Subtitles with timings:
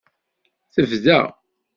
[0.73, 1.19] Tebda.